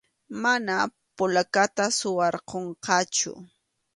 Mana 0.41 0.77
polacata 1.17 1.85
suwarqunqachu. 1.97 3.31